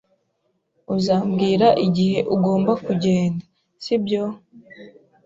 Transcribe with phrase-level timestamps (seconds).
[0.95, 3.43] Uzambwira igihe ugomba kugenda,
[3.83, 4.23] sibyo?